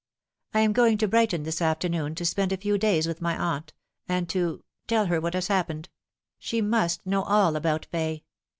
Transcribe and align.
'I 0.55 0.61
am 0.61 0.73
going 0.73 0.97
to 0.97 1.07
Brighton 1.07 1.43
this 1.43 1.61
afternoon, 1.61 2.15
to 2.15 2.25
spend 2.25 2.51
a 2.51 2.57
few 2.57 2.75
days 2.79 3.07
with 3.07 3.21
my 3.21 3.37
aunt, 3.37 3.71
and 4.09 4.27
to 4.29 4.63
tell 4.87 5.05
her 5.05 5.21
what 5.21 5.35
has 5.35 5.45
happened. 5.47 5.89
She 6.39 6.59
must 6.59 7.05
know 7.05 7.21
all 7.21 7.55
about 7.55 7.85
Fay. 7.85 8.23